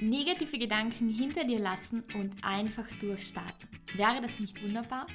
[0.00, 3.68] Negative Gedanken hinter dir lassen und einfach durchstarten.
[3.96, 5.06] Wäre das nicht wunderbar?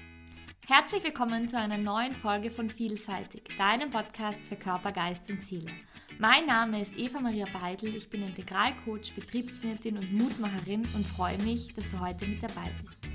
[0.68, 5.70] Herzlich willkommen zu einer neuen Folge von Vielseitig, deinem Podcast für Körper, Geist und Ziele.
[6.18, 11.74] Mein Name ist Eva Maria Beidel, ich bin Integralcoach, Betriebswirtin und Mutmacherin und freue mich,
[11.74, 13.09] dass du heute mit dabei bist.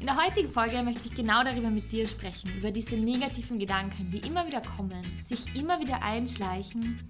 [0.00, 4.12] In der heutigen Folge möchte ich genau darüber mit dir sprechen, über diese negativen Gedanken,
[4.12, 7.00] die immer wieder kommen, sich immer wieder einschleichen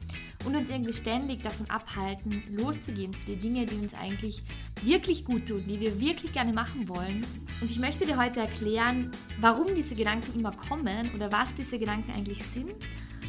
[0.47, 4.43] und uns irgendwie ständig davon abhalten, loszugehen für die Dinge, die uns eigentlich
[4.81, 7.27] wirklich gut tun, die wir wirklich gerne machen wollen.
[7.61, 12.11] Und ich möchte dir heute erklären, warum diese Gedanken immer kommen oder was diese Gedanken
[12.13, 12.73] eigentlich sind,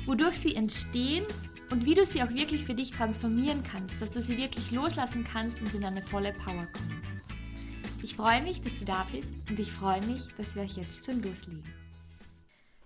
[0.05, 1.25] wodurch sie entstehen
[1.69, 5.25] und wie du sie auch wirklich für dich transformieren kannst, dass du sie wirklich loslassen
[5.25, 7.08] kannst und in eine volle Power kommen kannst.
[8.09, 11.05] Ich freue mich, dass du da bist und ich freue mich, dass wir euch jetzt
[11.05, 11.63] schon loslegen.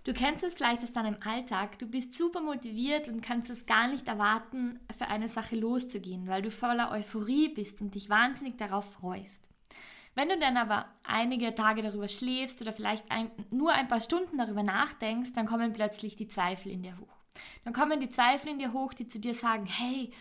[0.04, 3.88] Du kennst es vielleicht aus deinem Alltag, du bist super motiviert und kannst es gar
[3.88, 8.84] nicht erwarten, für eine Sache loszugehen, weil du voller Euphorie bist und dich wahnsinnig darauf
[8.92, 9.48] freust.
[10.14, 14.36] Wenn du dann aber einige Tage darüber schläfst oder vielleicht ein, nur ein paar Stunden
[14.36, 17.16] darüber nachdenkst, dann kommen plötzlich die Zweifel in dir hoch.
[17.64, 20.12] Dann kommen die Zweifel in dir hoch, die zu dir sagen, hey,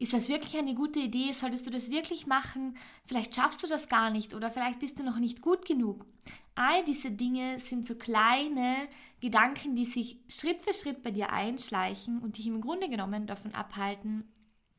[0.00, 1.30] ist das wirklich eine gute Idee?
[1.32, 2.74] Solltest du das wirklich machen?
[3.04, 6.06] Vielleicht schaffst du das gar nicht oder vielleicht bist du noch nicht gut genug.
[6.54, 8.88] All diese Dinge sind so kleine
[9.20, 13.54] Gedanken, die sich Schritt für Schritt bei dir einschleichen und dich im Grunde genommen davon
[13.54, 14.26] abhalten,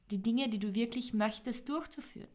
[0.10, 2.28] die Dinge, die du wirklich möchtest, durchzuführen.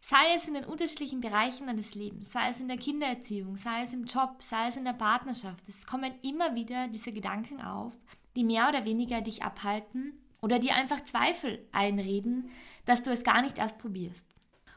[0.00, 3.94] Sei es in den unterschiedlichen Bereichen deines Lebens, sei es in der Kindererziehung, sei es
[3.94, 5.66] im Job, sei es in der Partnerschaft.
[5.66, 7.94] Es kommen immer wieder diese Gedanken auf,
[8.36, 12.50] die mehr oder weniger dich abhalten, oder dir einfach Zweifel einreden,
[12.84, 14.26] dass du es gar nicht erst probierst.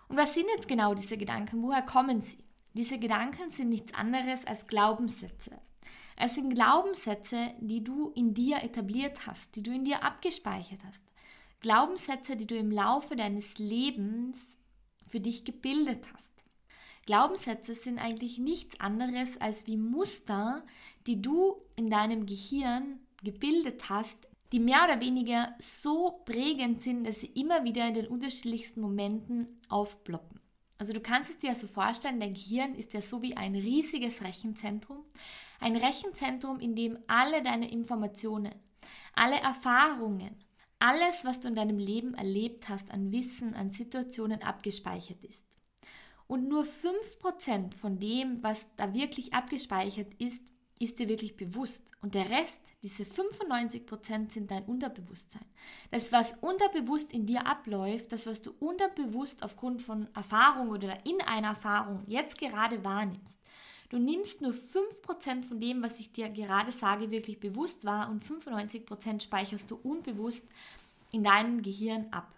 [0.08, 1.62] Und was sind jetzt genau diese Gedanken?
[1.62, 2.44] Woher kommen sie?
[2.74, 5.60] Diese Gedanken sind nichts anderes als Glaubenssätze.
[6.18, 11.04] Es sind Glaubenssätze, die du in dir etabliert hast, die du in dir abgespeichert hast.
[11.62, 14.58] Glaubenssätze, die du im Laufe deines Lebens
[15.08, 16.32] für dich gebildet hast.
[17.06, 20.64] Glaubenssätze sind eigentlich nichts anderes als wie Muster,
[21.08, 27.22] die du in deinem Gehirn gebildet hast die mehr oder weniger so prägend sind, dass
[27.22, 30.42] sie immer wieder in den unterschiedlichsten Momenten aufploppen.
[30.78, 33.56] Also du kannst es dir so also vorstellen, dein Gehirn ist ja so wie ein
[33.56, 35.06] riesiges Rechenzentrum.
[35.60, 38.56] Ein Rechenzentrum, in dem alle deine Informationen,
[39.14, 40.44] alle Erfahrungen,
[40.80, 45.46] alles, was du in deinem Leben erlebt hast, an Wissen, an Situationen abgespeichert ist.
[46.26, 50.42] Und nur 5% von dem, was da wirklich abgespeichert ist,
[50.82, 51.92] ist dir wirklich bewusst.
[52.02, 55.46] Und der Rest, diese 95% sind dein Unterbewusstsein.
[55.92, 61.22] Das, was unterbewusst in dir abläuft, das, was du unterbewusst aufgrund von Erfahrung oder in
[61.22, 63.40] einer Erfahrung jetzt gerade wahrnimmst.
[63.90, 68.24] Du nimmst nur 5% von dem, was ich dir gerade sage, wirklich bewusst wahr und
[68.24, 70.48] 95% speicherst du unbewusst
[71.12, 72.34] in deinem Gehirn ab.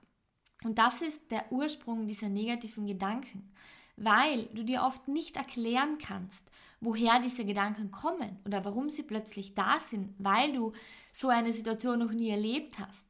[0.63, 3.51] Und das ist der Ursprung dieser negativen Gedanken,
[3.95, 6.43] weil du dir oft nicht erklären kannst,
[6.83, 10.73] woher diese Gedanken kommen oder warum sie plötzlich da sind, weil du
[11.11, 13.07] so eine Situation noch nie erlebt hast.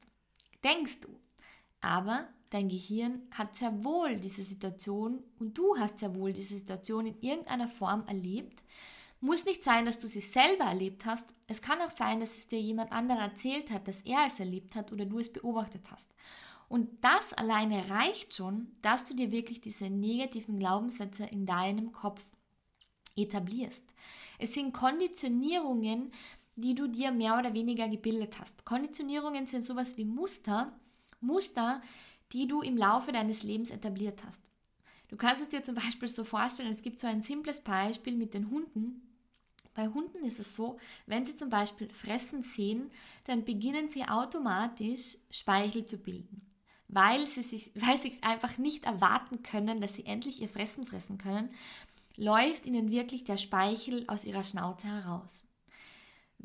[0.64, 1.10] Denkst du.
[1.82, 7.08] Aber dein Gehirn hat sehr wohl diese Situation und du hast sehr wohl diese Situation
[7.08, 8.64] in irgendeiner Form erlebt.
[9.20, 11.34] Muss nicht sein, dass du sie selber erlebt hast.
[11.48, 14.76] Es kann auch sein, dass es dir jemand anderer erzählt hat, dass er es erlebt
[14.76, 16.14] hat oder du es beobachtet hast.
[16.70, 22.22] Und das alleine reicht schon, dass du dir wirklich diese negativen Glaubenssätze in deinem Kopf
[23.16, 23.84] etablierst.
[24.40, 26.12] Es sind Konditionierungen,
[26.56, 28.66] die du dir mehr oder weniger gebildet hast.
[28.66, 30.72] Konditionierungen sind sowas wie Muster,
[31.22, 31.82] Muster,
[32.32, 34.42] die du im Laufe deines Lebens etabliert hast.
[35.08, 38.34] Du kannst es dir zum Beispiel so vorstellen, es gibt so ein simples Beispiel mit
[38.34, 39.02] den Hunden.
[39.76, 42.92] Bei Hunden ist es so, wenn sie zum Beispiel fressen sehen,
[43.26, 46.48] dann beginnen sie automatisch Speichel zu bilden,
[46.88, 50.86] weil sie sich, weil sie es einfach nicht erwarten können, dass sie endlich ihr Fressen
[50.86, 51.50] fressen können
[52.16, 55.48] läuft ihnen wirklich der Speichel aus ihrer Schnauze heraus.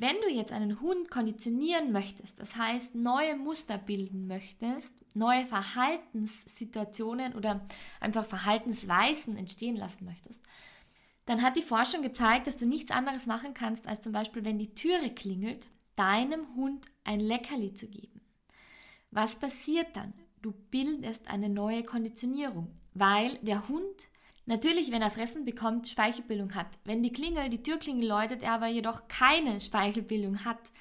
[0.01, 7.35] Wenn du jetzt einen Hund konditionieren möchtest, das heißt neue Muster bilden möchtest, neue Verhaltenssituationen
[7.35, 7.67] oder
[7.99, 10.41] einfach Verhaltensweisen entstehen lassen möchtest,
[11.27, 14.59] dann hat die Forschung gezeigt, dass du nichts anderes machen kannst, als zum Beispiel, wenn
[14.59, 15.67] die Türe klingelt,
[15.97, 18.21] deinem Hund ein Leckerli zu geben.
[19.11, 20.15] Was passiert dann?
[20.43, 24.09] Du bildest eine neue Konditionierung, weil der Hund
[24.49, 26.69] Natürlich, wenn er Fressen bekommt, Speichelbildung hat.
[26.85, 30.73] Wenn die Klingel, die Türklingel läutet, er aber jedoch keine Speichelbildung hat.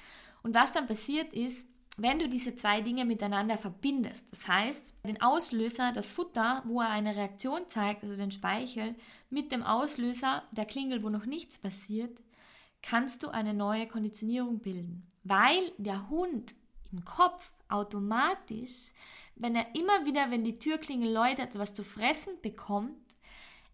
[0.42, 1.68] Und was dann passiert ist,
[1.98, 6.88] wenn du diese zwei Dinge miteinander verbindest, das heißt, den Auslöser, das Futter, wo er
[6.88, 8.94] eine Reaktion zeigt, also den Speichel,
[9.28, 12.22] mit dem Auslöser der Klingel, wo noch nichts passiert,
[12.80, 16.54] kannst du eine neue Konditionierung bilden, weil der Hund
[16.90, 18.92] im Kopf automatisch
[19.40, 22.96] wenn er immer wieder, wenn die Türklingel läutet, etwas zu fressen bekommt,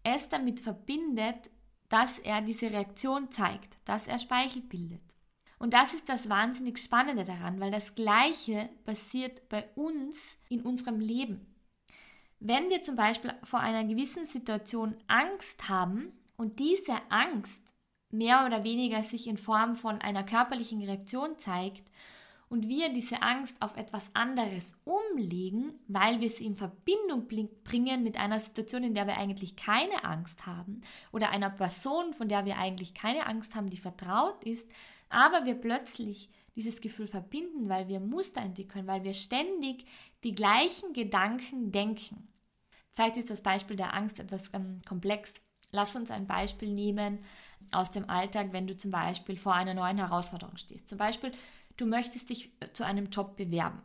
[0.05, 1.49] es damit verbindet,
[1.89, 5.01] dass er diese Reaktion zeigt, dass er Speichel bildet.
[5.57, 10.99] Und das ist das wahnsinnig Spannende daran, weil das Gleiche passiert bei uns in unserem
[10.99, 11.53] Leben.
[12.39, 17.61] Wenn wir zum Beispiel vor einer gewissen Situation Angst haben und diese Angst
[18.11, 21.89] mehr oder weniger sich in Form von einer körperlichen Reaktion zeigt
[22.55, 27.27] und wir diese Angst auf etwas anderes umlegen, weil wir sie in Verbindung
[27.65, 30.79] bringen mit einer Situation, in der wir eigentlich keine Angst haben
[31.11, 34.69] oder einer Person, von der wir eigentlich keine Angst haben, die vertraut ist,
[35.09, 39.85] aber wir plötzlich dieses Gefühl verbinden, weil wir Muster entwickeln, weil wir ständig
[40.23, 42.29] die gleichen Gedanken denken.
[42.93, 45.33] Vielleicht ist das Beispiel der Angst etwas ähm, komplex.
[45.71, 47.19] Lass uns ein Beispiel nehmen
[47.71, 50.87] aus dem Alltag, wenn du zum Beispiel vor einer neuen Herausforderung stehst.
[50.87, 51.31] Zum Beispiel,
[51.77, 53.81] du möchtest dich äh, zu einem Job bewerben.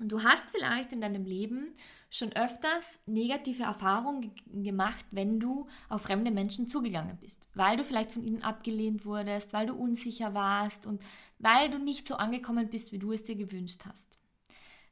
[0.00, 1.74] Du hast vielleicht in deinem Leben
[2.10, 8.12] schon öfters negative Erfahrungen gemacht, wenn du auf fremde Menschen zugegangen bist, weil du vielleicht
[8.12, 11.02] von ihnen abgelehnt wurdest, weil du unsicher warst und
[11.38, 14.18] weil du nicht so angekommen bist, wie du es dir gewünscht hast.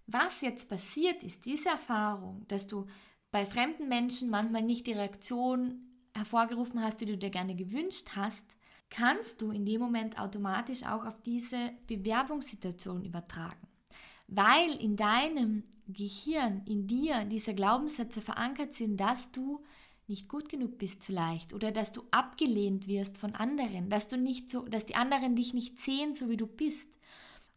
[0.06, 2.86] Was jetzt passiert ist, diese Erfahrung, dass du
[3.30, 5.88] bei fremden Menschen manchmal nicht die Reaktion
[6.19, 8.44] hervorgerufen hast, die du dir gerne gewünscht hast,
[8.91, 13.67] kannst du in dem Moment automatisch auch auf diese Bewerbungssituation übertragen.
[14.26, 19.65] Weil in deinem Gehirn, in dir diese Glaubenssätze verankert sind, dass du
[20.06, 24.50] nicht gut genug bist vielleicht oder dass du abgelehnt wirst von anderen, dass du nicht
[24.50, 26.88] so, dass die anderen dich nicht sehen, so wie du bist.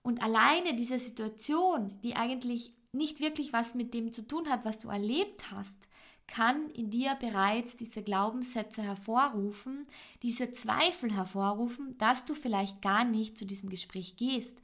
[0.01, 4.79] Und alleine diese Situation, die eigentlich nicht wirklich was mit dem zu tun hat, was
[4.79, 5.77] du erlebt hast,
[6.27, 9.85] kann in dir bereits diese Glaubenssätze hervorrufen,
[10.23, 14.57] diese Zweifel hervorrufen, dass du vielleicht gar nicht zu diesem Gespräch gehst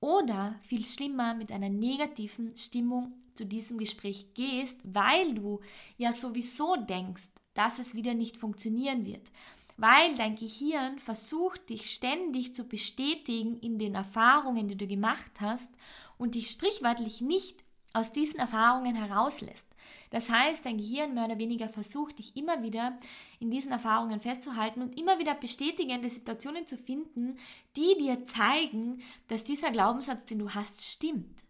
[0.00, 5.60] oder viel schlimmer mit einer negativen Stimmung zu diesem Gespräch gehst, weil du
[5.96, 9.30] ja sowieso denkst, dass es wieder nicht funktionieren wird.
[9.76, 15.70] Weil dein Gehirn versucht, dich ständig zu bestätigen in den Erfahrungen, die du gemacht hast
[16.18, 17.63] und dich sprichwörtlich nicht
[17.94, 19.66] aus diesen Erfahrungen herauslässt.
[20.10, 22.98] Das heißt, dein Gehirn mehr oder weniger versucht, dich immer wieder
[23.38, 27.38] in diesen Erfahrungen festzuhalten und immer wieder bestätigende Situationen zu finden,
[27.76, 31.42] die dir zeigen, dass dieser Glaubenssatz, den du hast, stimmt.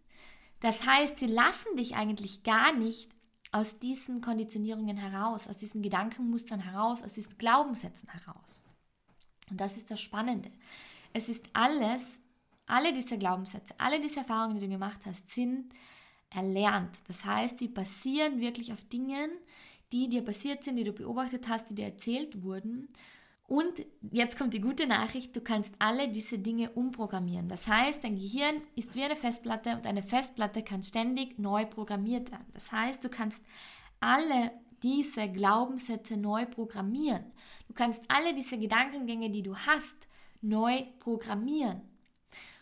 [0.61, 3.09] Das heißt, sie lassen dich eigentlich gar nicht
[3.51, 8.63] aus diesen Konditionierungen heraus, aus diesen Gedankenmustern heraus, aus diesen Glaubenssätzen heraus.
[9.49, 10.51] Und das ist das Spannende.
[11.13, 12.19] Es ist alles,
[12.65, 15.71] alle diese Glaubenssätze, alle diese Erfahrungen, die du gemacht hast, sind
[16.29, 16.97] erlernt.
[17.07, 19.31] Das heißt, sie basieren wirklich auf Dingen,
[19.91, 22.89] die dir passiert sind, die du beobachtet hast, die dir erzählt wurden.
[23.47, 27.47] Und jetzt kommt die gute Nachricht, du kannst alle diese Dinge umprogrammieren.
[27.47, 32.31] Das heißt, dein Gehirn ist wie eine Festplatte und eine Festplatte kann ständig neu programmiert
[32.31, 32.47] werden.
[32.53, 33.43] Das heißt, du kannst
[33.99, 34.51] alle
[34.81, 37.23] diese Glaubenssätze neu programmieren.
[37.67, 39.95] Du kannst alle diese Gedankengänge, die du hast,
[40.41, 41.81] neu programmieren.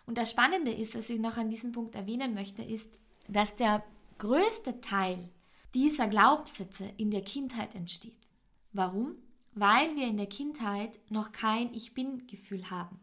[0.06, 3.83] Und das Spannende ist, dass ich noch an diesem Punkt erwähnen möchte, ist, dass der
[4.17, 5.29] größte Teil
[5.73, 8.27] dieser Glaubenssätze in der Kindheit entsteht.
[8.73, 9.15] Warum?
[9.53, 12.99] Weil wir in der Kindheit noch kein Ich bin-Gefühl haben.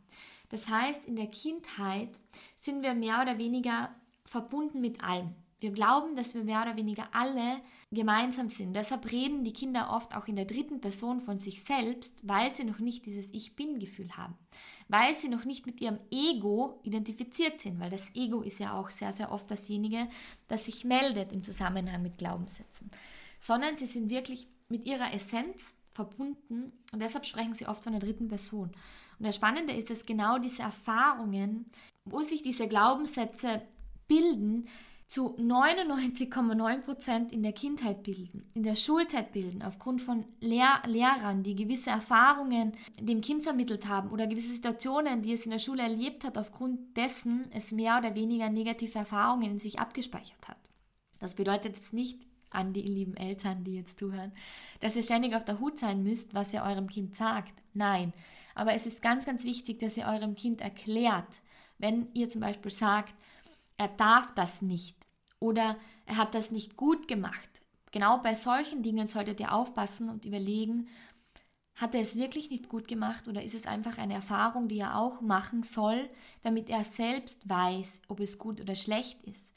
[0.49, 2.11] Das heißt, in der Kindheit
[2.57, 3.95] sind wir mehr oder weniger
[4.25, 5.35] verbunden mit allem.
[5.61, 7.61] Wir glauben, dass wir mehr oder weniger alle
[7.93, 8.75] gemeinsam sind.
[8.75, 12.65] Deshalb reden die Kinder oft auch in der dritten Person von sich selbst, weil sie
[12.65, 14.37] noch nicht dieses Ich bin-Gefühl haben.
[14.89, 18.91] Weil sie noch nicht mit ihrem Ego identifiziert sind, weil das Ego ist ja auch
[18.91, 20.09] sehr, sehr oft dasjenige,
[20.49, 22.91] das sich meldet im Zusammenhang mit Glaubenssätzen.
[23.39, 28.01] Sondern sie sind wirklich mit ihrer Essenz verbunden und deshalb sprechen sie oft von der
[28.01, 28.71] dritten Person.
[29.19, 31.67] Und das Spannende ist, dass genau diese Erfahrungen,
[32.05, 33.63] wo sich diese Glaubenssätze
[34.09, 34.67] bilden,
[35.11, 41.57] zu 99,9% in der Kindheit bilden, in der Schulzeit bilden, aufgrund von Lehr Lehrern, die
[41.57, 46.23] gewisse Erfahrungen dem Kind vermittelt haben oder gewisse Situationen, die es in der Schule erlebt
[46.23, 50.59] hat, aufgrund dessen es mehr oder weniger negative Erfahrungen in sich abgespeichert hat.
[51.19, 54.31] Das bedeutet jetzt nicht, an die lieben Eltern, die jetzt zuhören,
[54.79, 57.55] dass ihr ständig auf der Hut sein müsst, was ihr eurem Kind sagt.
[57.75, 58.13] Nein,
[58.55, 61.41] aber es ist ganz, ganz wichtig, dass ihr eurem Kind erklärt,
[61.79, 63.17] wenn ihr zum Beispiel sagt,
[63.81, 65.07] er darf das nicht
[65.39, 67.49] oder er hat das nicht gut gemacht.
[67.93, 70.89] Genau bei solchen Dingen solltet ihr aufpassen und überlegen,
[71.77, 74.99] hat er es wirklich nicht gut gemacht oder ist es einfach eine Erfahrung, die er
[74.99, 76.11] auch machen soll,
[76.43, 79.51] damit er selbst weiß, ob es gut oder schlecht ist.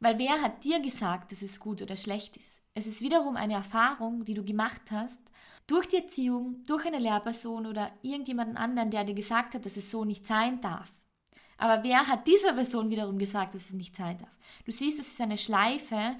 [0.00, 2.60] Weil wer hat dir gesagt, dass es gut oder schlecht ist?
[2.74, 5.20] Es ist wiederum eine Erfahrung, die du gemacht hast,
[5.68, 9.92] durch die Erziehung, durch eine Lehrperson oder irgendjemanden anderen, der dir gesagt hat, dass es
[9.92, 10.92] so nicht sein darf.
[11.58, 14.38] Aber wer hat dieser Person wiederum gesagt, dass es nicht sein darf?
[14.64, 16.16] Du siehst, es ist eine Schleife,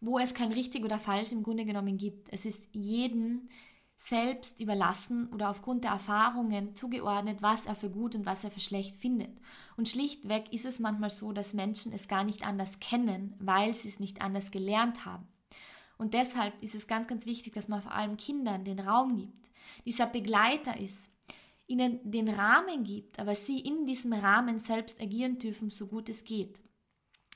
[0.00, 2.28] wo es kein richtig oder falsch im Grunde genommen gibt.
[2.32, 3.48] Es ist jedem
[3.96, 8.58] selbst überlassen oder aufgrund der Erfahrungen zugeordnet, was er für gut und was er für
[8.58, 9.30] schlecht findet.
[9.76, 13.88] Und schlichtweg ist es manchmal so, dass Menschen es gar nicht anders kennen, weil sie
[13.88, 15.28] es nicht anders gelernt haben.
[15.98, 19.50] Und deshalb ist es ganz, ganz wichtig, dass man vor allem Kindern den Raum gibt,
[19.84, 21.12] dieser Begleiter ist,
[21.66, 26.24] ihnen den Rahmen gibt, aber sie in diesem Rahmen selbst agieren dürfen, so gut es
[26.24, 26.60] geht.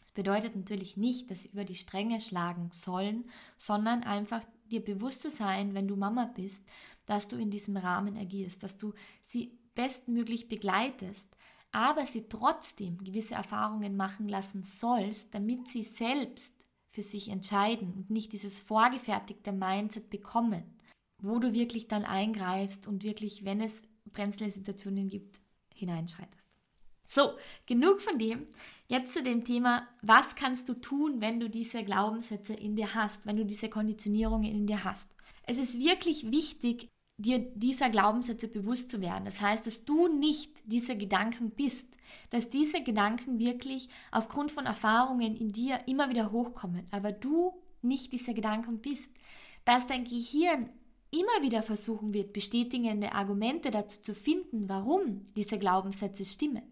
[0.03, 5.23] Das bedeutet natürlich nicht, dass sie über die Stränge schlagen sollen, sondern einfach dir bewusst
[5.23, 6.65] zu sein, wenn du Mama bist,
[7.07, 11.37] dass du in diesem Rahmen agierst, dass du sie bestmöglich begleitest,
[11.71, 16.57] aber sie trotzdem gewisse Erfahrungen machen lassen sollst, damit sie selbst
[16.89, 20.65] für sich entscheiden und nicht dieses vorgefertigte Mindset bekommen,
[21.23, 23.83] wo du wirklich dann eingreifst und wirklich, wenn es
[24.17, 25.41] brenzlige Situationen gibt,
[25.75, 26.49] hineinschreitest.
[27.05, 27.33] So,
[27.67, 28.47] genug von dem.
[28.89, 33.27] Jetzt zu dem Thema, was kannst du tun, wenn du diese Glaubenssätze in dir hast,
[33.27, 35.09] wenn du diese Konditionierungen in dir hast.
[35.45, 39.25] Es ist wirklich wichtig, dir dieser Glaubenssätze bewusst zu werden.
[39.25, 41.87] Das heißt, dass du nicht diese Gedanken bist,
[42.31, 48.13] dass diese Gedanken wirklich aufgrund von Erfahrungen in dir immer wieder hochkommen, aber du nicht
[48.13, 49.11] diese Gedanken bist,
[49.65, 50.71] dass dein Gehirn
[51.11, 56.63] immer wieder versuchen wird, bestätigende Argumente dazu zu finden, warum diese Glaubenssätze stimmen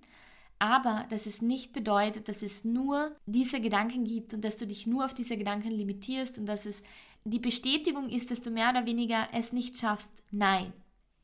[0.58, 4.86] aber dass es nicht bedeutet, dass es nur diese Gedanken gibt und dass du dich
[4.86, 6.82] nur auf diese Gedanken limitierst und dass es
[7.24, 10.10] die Bestätigung ist, dass du mehr oder weniger es nicht schaffst.
[10.30, 10.72] Nein.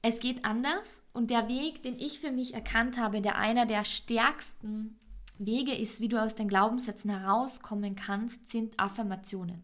[0.03, 3.85] Es geht anders und der Weg, den ich für mich erkannt habe, der einer der
[3.85, 4.99] stärksten
[5.39, 9.63] Wege ist, wie du aus den Glaubenssätzen herauskommen kannst, sind Affirmationen.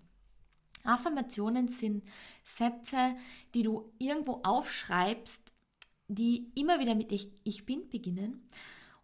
[0.84, 2.04] Affirmationen sind
[2.46, 3.16] Sätze,
[3.54, 5.52] die du irgendwo aufschreibst,
[6.08, 8.48] die immer wieder mit ich, ich bin beginnen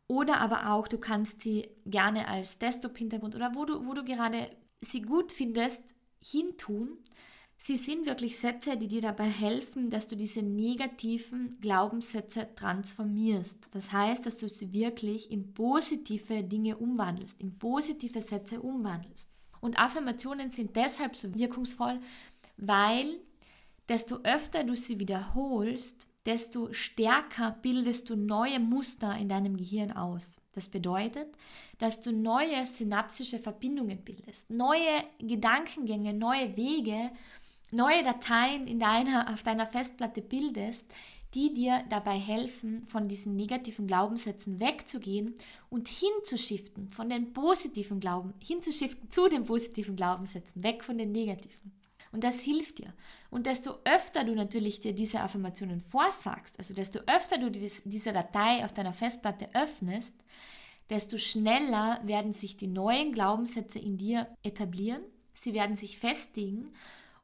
[0.06, 4.50] oder aber auch, du kannst sie gerne als Desktop-Hintergrund oder wo du, wo du gerade
[4.80, 5.82] sie gut findest,
[6.22, 6.99] hintun.
[7.56, 13.68] Sie sind wirklich Sätze, die dir dabei helfen, dass du diese negativen Glaubenssätze transformierst.
[13.70, 19.30] Das heißt, dass du sie wirklich in positive Dinge umwandelst, in positive Sätze umwandelst.
[19.61, 22.00] Und Affirmationen sind deshalb so wirkungsvoll,
[22.56, 23.20] weil
[23.89, 30.37] desto öfter du sie wiederholst, desto stärker bildest du neue Muster in deinem Gehirn aus.
[30.53, 31.29] Das bedeutet,
[31.79, 37.11] dass du neue synaptische Verbindungen bildest, neue Gedankengänge, neue Wege,
[37.73, 40.87] neue Dateien in deiner, auf deiner Festplatte bildest,
[41.35, 45.35] die dir dabei helfen, von diesen negativen Glaubenssätzen wegzugehen
[45.71, 51.73] und hinzuschiften, von den positiven Glauben, hinzuschiften zu den positiven Glaubenssätzen, weg von den negativen.
[52.12, 52.92] Und das hilft dir.
[53.31, 58.64] Und desto öfter du natürlich dir diese Affirmationen vorsagst, also desto öfter du diese Datei
[58.64, 60.14] auf deiner Festplatte öffnest,
[60.90, 65.02] desto schneller werden sich die neuen Glaubenssätze in dir etablieren,
[65.33, 66.75] sie werden sich festigen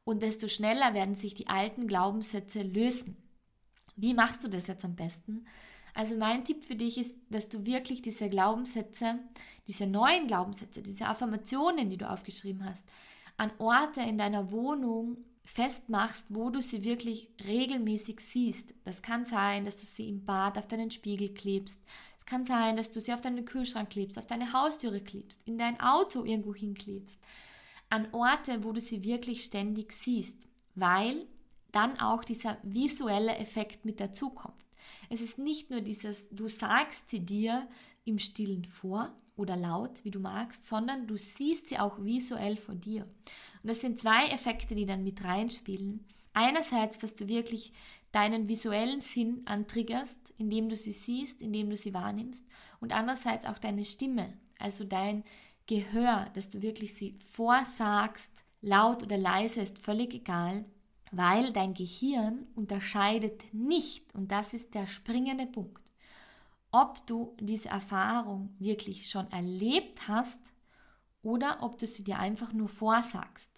[0.03, 3.15] und desto schneller werden sich die alten Glaubenssätze lösen.
[3.95, 5.45] Wie machst du das jetzt am besten?
[5.93, 9.19] Also mein Tipp für dich ist, dass du wirklich diese Glaubenssätze,
[9.67, 12.87] diese neuen Glaubenssätze, diese Affirmationen, die du aufgeschrieben hast,
[13.39, 18.73] an Orte in deiner Wohnung festmachst, wo du sie wirklich regelmäßig siehst.
[18.83, 21.81] Das kann sein, dass du sie im Bad auf deinen Spiegel klebst.
[22.17, 25.57] Es kann sein, dass du sie auf deinen Kühlschrank klebst, auf deine Haustüre klebst, in
[25.57, 27.17] dein Auto irgendwo hinklebst.
[27.89, 31.25] An Orte, wo du sie wirklich ständig siehst, weil
[31.71, 34.65] dann auch dieser visuelle Effekt mit dazukommt.
[35.09, 37.67] Es ist nicht nur dieses, du sagst sie dir
[38.03, 42.75] im stillen vor, oder laut, wie du magst, sondern du siehst sie auch visuell vor
[42.75, 43.03] dir.
[43.03, 46.05] Und das sind zwei Effekte, die dann mit reinspielen.
[46.33, 47.73] Einerseits, dass du wirklich
[48.11, 52.45] deinen visuellen Sinn antriggerst, indem du sie siehst, indem du sie wahrnimmst.
[52.79, 55.23] Und andererseits auch deine Stimme, also dein
[55.67, 58.31] Gehör, dass du wirklich sie vorsagst,
[58.61, 60.65] laut oder leise ist völlig egal,
[61.11, 65.88] weil dein Gehirn unterscheidet nicht, und das ist der springende Punkt,
[66.71, 70.39] ob du diese Erfahrung wirklich schon erlebt hast
[71.21, 73.51] oder ob du sie dir einfach nur vorsagst.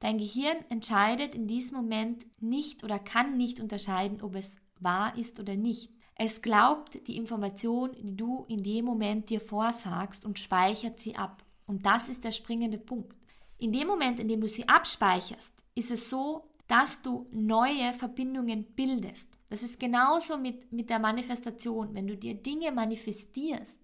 [0.00, 5.40] Dein Gehirn entscheidet in diesem Moment nicht oder kann nicht unterscheiden, ob es wahr ist
[5.40, 5.90] oder nicht.
[6.16, 11.42] Es glaubt die Information, die du in dem Moment dir vorsagst und speichert sie ab.
[11.66, 13.16] Und das ist der springende Punkt.
[13.58, 18.64] In dem Moment, in dem du sie abspeicherst, ist es so, dass du neue Verbindungen
[18.74, 19.28] bildest.
[19.54, 21.94] Das ist genauso mit, mit der Manifestation.
[21.94, 23.78] Wenn du dir Dinge manifestierst,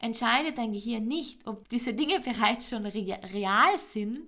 [0.00, 4.22] entscheidet dein Gehirn nicht, ob diese Dinge bereits schon real sind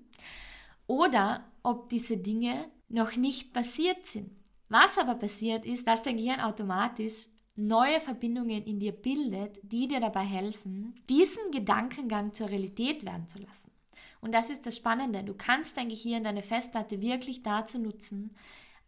[0.87, 4.31] oder ob diese Dinge noch nicht passiert sind.
[4.69, 9.99] Was aber passiert ist, dass dein Gehirn automatisch neue Verbindungen in dir bildet, die dir
[9.99, 13.73] dabei helfen, diesen Gedankengang zur Realität werden zu lassen.
[14.21, 15.25] Und das ist das Spannende.
[15.25, 18.37] Du kannst dein Gehirn, deine Festplatte wirklich dazu nutzen,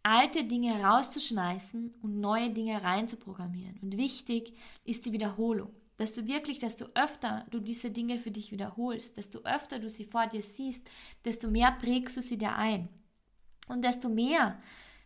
[0.03, 3.79] alte Dinge rauszuschmeißen und neue Dinge reinzuprogrammieren.
[3.81, 4.53] Und wichtig
[4.83, 5.73] ist die Wiederholung.
[5.97, 10.05] Dass du wirklich, desto öfter du diese Dinge für dich wiederholst, desto öfter du sie
[10.05, 10.89] vor dir siehst,
[11.25, 12.87] desto mehr prägst du sie dir ein.
[13.67, 14.61] Und desto mehr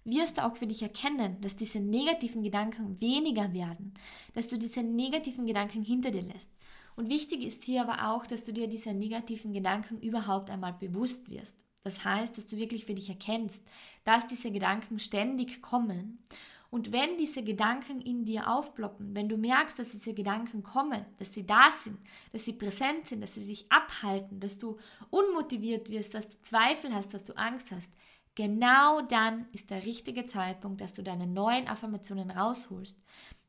[0.05, 3.93] wirst du auch für dich erkennen, dass diese negativen Gedanken weniger werden,
[4.33, 6.51] dass du diese negativen Gedanken hinter dir lässt.
[6.95, 11.29] Und wichtig ist hier aber auch, dass du dir diese negativen Gedanken überhaupt einmal bewusst
[11.29, 11.57] wirst.
[11.83, 13.63] Das heißt, dass du wirklich für dich erkennst,
[14.03, 16.23] dass diese Gedanken ständig kommen.
[16.69, 21.33] Und wenn diese Gedanken in dir aufploppen, wenn du merkst, dass diese Gedanken kommen, dass
[21.33, 21.99] sie da sind,
[22.31, 24.77] dass sie präsent sind, dass sie sich abhalten, dass du
[25.11, 27.91] unmotiviert wirst, dass du Zweifel hast, dass du Angst hast,
[28.35, 32.99] Genau dann ist der richtige Zeitpunkt, dass du deine neuen Affirmationen rausholst,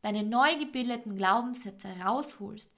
[0.02, 2.74] deine neu gebildeten Glaubenssätze rausholst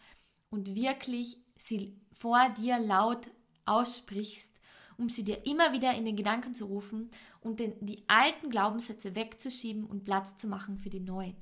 [0.49, 3.29] und wirklich sie vor dir laut
[3.65, 4.56] aussprichst,
[4.99, 7.11] um sie dir immer wieder in den Gedanken zu rufen
[7.41, 11.37] und den, die alten Glaubenssätze wegzuschieben und Platz zu machen für die neuen.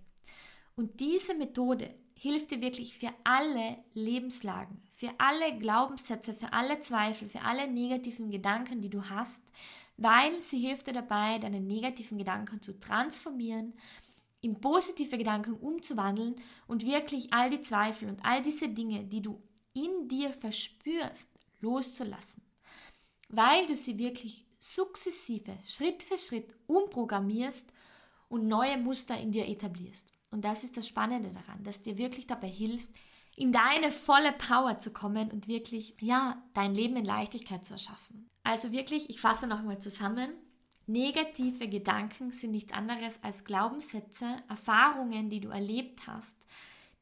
[0.76, 7.28] Und diese Methode hilft dir wirklich für alle Lebenslagen, für alle Glaubenssätze, für alle Zweifel,
[7.28, 9.42] für alle negativen Gedanken, die du hast,
[9.96, 13.74] weil sie hilft dir dabei, deine negativen Gedanken zu transformieren,
[14.40, 19.40] in positive Gedanken umzuwandeln und wirklich all die Zweifel und all diese Dinge, die du
[19.72, 21.28] in dir verspürst,
[21.60, 22.42] loszulassen.
[23.34, 27.66] Weil du sie wirklich sukzessive, Schritt für Schritt umprogrammierst
[28.28, 30.12] und neue Muster in dir etablierst.
[30.30, 32.90] Und das ist das Spannende daran, dass dir wirklich dabei hilft,
[33.36, 38.28] in deine volle Power zu kommen und wirklich, ja, dein Leben in Leichtigkeit zu erschaffen.
[38.42, 40.30] Also wirklich, ich fasse nochmal zusammen.
[40.86, 46.36] Negative Gedanken sind nichts anderes als Glaubenssätze, Erfahrungen, die du erlebt hast,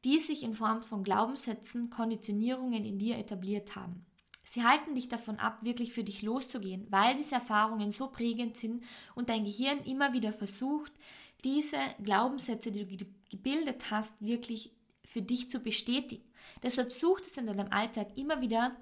[0.03, 4.05] die sich in Form von Glaubenssätzen, Konditionierungen in dir etabliert haben.
[4.53, 8.83] Sie halten dich davon ab, wirklich für dich loszugehen, weil diese Erfahrungen so prägend sind
[9.15, 10.91] und dein Gehirn immer wieder versucht,
[11.43, 14.71] diese Glaubenssätze, die du gebildet hast, wirklich
[15.03, 16.23] für dich zu bestätigen.
[16.61, 18.75] Deshalb such es in deinem Alltag immer wieder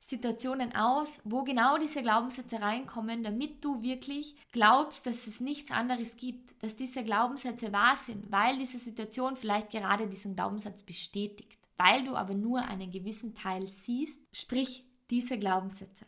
[0.00, 6.16] Situationen aus, wo genau diese Glaubenssätze reinkommen, damit du wirklich glaubst, dass es nichts anderes
[6.16, 11.58] gibt, dass diese Glaubenssätze wahr sind, weil diese Situation vielleicht gerade diesen Glaubenssatz bestätigt.
[11.76, 16.06] Weil du aber nur einen gewissen Teil siehst, sprich diese Glaubenssätze.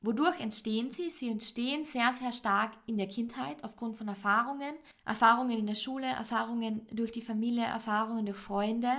[0.00, 1.08] Wodurch entstehen sie?
[1.08, 4.74] Sie entstehen sehr, sehr stark in der Kindheit aufgrund von Erfahrungen,
[5.06, 8.92] Erfahrungen in der Schule, Erfahrungen durch die Familie, Erfahrungen durch Freunde.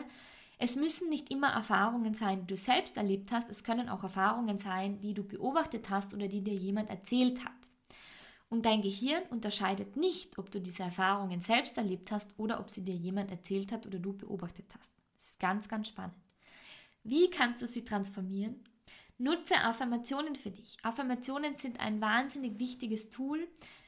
[0.58, 4.58] Es müssen nicht immer Erfahrungen sein, die du selbst erlebt hast, es können auch Erfahrungen
[4.58, 7.52] sein, die du beobachtet hast oder die dir jemand erzählt hat.
[8.50, 12.84] Und dein Gehirn unterscheidet nicht, ob du diese Erfahrungen selbst erlebt hast oder ob sie
[12.84, 14.92] dir jemand erzählt hat oder du beobachtet hast.
[15.14, 16.16] Das ist ganz, ganz spannend.
[17.04, 18.64] Wie kannst du sie transformieren?
[19.18, 20.78] Nutze Affirmationen für dich.
[20.84, 23.48] Affirmationen sind ein wahnsinnig wichtiges Tool,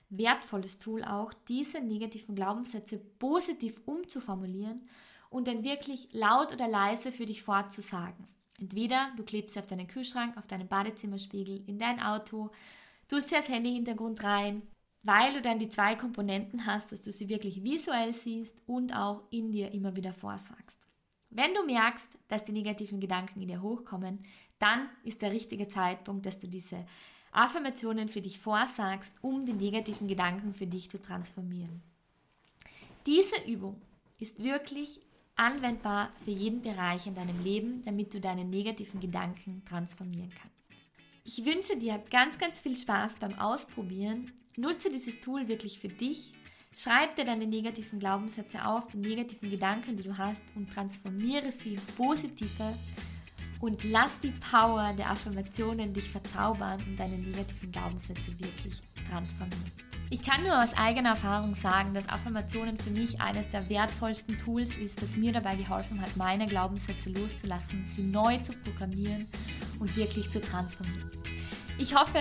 [0.10, 4.88] wertvolles Tool auch, diese negativen Glaubenssätze positiv umzuformulieren
[5.30, 8.28] und dann wirklich laut oder leise für dich fortzusagen.
[8.58, 12.50] Entweder du klebst sie auf deinen Kühlschrank, auf deinen Badezimmerspiegel, in dein Auto,
[13.10, 14.62] tust sie als Handy-Hintergrund rein,
[15.04, 19.24] weil du dann die zwei Komponenten hast, dass du sie wirklich visuell siehst und auch
[19.30, 20.88] in dir immer wieder vorsagst.
[21.30, 24.26] Wenn du merkst, dass die negativen Gedanken in dir hochkommen,
[24.60, 26.86] dann ist der richtige Zeitpunkt, dass du diese
[27.32, 31.82] Affirmationen für dich vorsagst, um die negativen Gedanken für dich zu transformieren.
[33.06, 33.82] Diese Übung
[34.20, 35.00] ist wirklich
[35.36, 40.58] anwendbar für jeden Bereich in deinem Leben, damit du deine negativen Gedanken transformieren kannst.
[41.24, 44.32] Ich wünsche dir ganz, ganz viel Spaß beim Ausprobieren.
[44.56, 46.34] Nutze dieses Tool wirklich für dich.
[46.80, 51.74] Schreib dir deine negativen Glaubenssätze auf, die negativen Gedanken, die du hast und transformiere sie
[51.74, 52.72] in positive
[53.60, 59.72] und lass die Power der Affirmationen dich verzaubern und deine negativen Glaubenssätze wirklich transformieren.
[60.12, 64.78] Ich kann nur aus eigener Erfahrung sagen, dass Affirmationen für mich eines der wertvollsten Tools
[64.78, 69.28] ist, das mir dabei geholfen hat, meine Glaubenssätze loszulassen, sie neu zu programmieren
[69.80, 71.10] und wirklich zu transformieren.
[71.80, 72.20] Ich hoffe,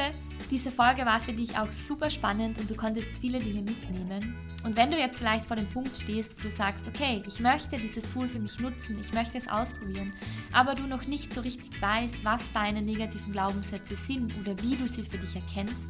[0.50, 4.36] diese Folge war für dich auch super spannend und du konntest viele Dinge mitnehmen.
[4.64, 7.78] Und wenn du jetzt vielleicht vor dem Punkt stehst, wo du sagst, okay, ich möchte
[7.78, 10.12] dieses Tool für mich nutzen, ich möchte es ausprobieren,
[10.52, 14.86] aber du noch nicht so richtig weißt, was deine negativen Glaubenssätze sind oder wie du
[14.86, 15.88] sie für dich erkennst,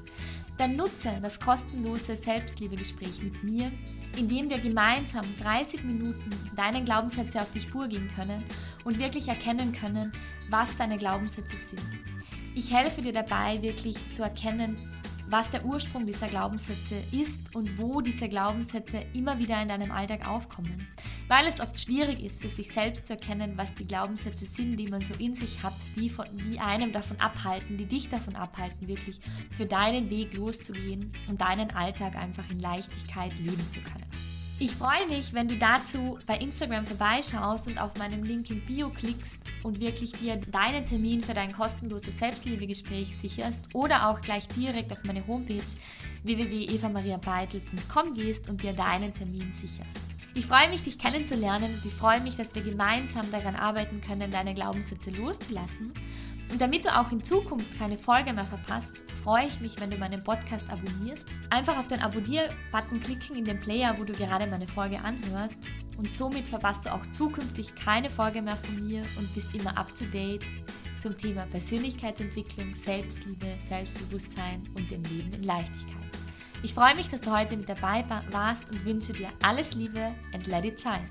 [0.58, 3.72] dann nutze das kostenlose Selbstliebegespräch mit mir,
[4.16, 8.44] in dem wir gemeinsam 30 Minuten deinen Glaubenssätze auf die Spur gehen können
[8.84, 10.12] und wirklich erkennen können,
[10.50, 11.82] was deine Glaubenssätze sind.
[12.56, 14.78] Ich helfe dir dabei, wirklich zu erkennen,
[15.28, 20.26] was der Ursprung dieser Glaubenssätze ist und wo diese Glaubenssätze immer wieder in deinem Alltag
[20.26, 20.88] aufkommen.
[21.28, 24.88] Weil es oft schwierig ist, für sich selbst zu erkennen, was die Glaubenssätze sind, die
[24.88, 28.88] man so in sich hat, die, von, die einem davon abhalten, die dich davon abhalten,
[28.88, 34.35] wirklich für deinen Weg loszugehen und deinen Alltag einfach in Leichtigkeit leben zu können.
[34.58, 38.88] Ich freue mich, wenn du dazu bei Instagram vorbeischaust und auf meinem Link im Bio
[38.88, 44.92] klickst und wirklich dir deinen Termin für dein kostenloses Selbstliebegespräch sicherst oder auch gleich direkt
[44.92, 45.60] auf meine Homepage
[46.22, 49.98] www.evamariabeitel.com gehst und dir deinen Termin sicherst.
[50.32, 54.30] Ich freue mich, dich kennenzulernen und ich freue mich, dass wir gemeinsam daran arbeiten können,
[54.30, 55.92] deine Glaubenssätze loszulassen
[56.50, 59.96] und damit du auch in Zukunft keine Folge mehr verpasst, freue ich mich, wenn du
[59.96, 61.26] meinen Podcast abonnierst.
[61.50, 65.58] Einfach auf den Abonnier-Button klicken in dem Player, wo du gerade meine Folge anhörst.
[65.96, 69.94] Und somit verpasst du auch zukünftig keine Folge mehr von mir und bist immer up
[69.96, 70.44] to date
[71.00, 75.96] zum Thema Persönlichkeitsentwicklung, Selbstliebe, Selbstbewusstsein und dem Leben in Leichtigkeit.
[76.62, 80.46] Ich freue mich, dass du heute mit dabei warst und wünsche dir alles Liebe and
[80.46, 81.08] let it shine.